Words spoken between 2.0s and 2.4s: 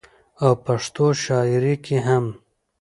هم